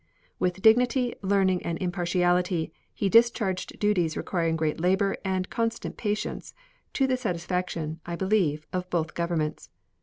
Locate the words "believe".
8.15-8.65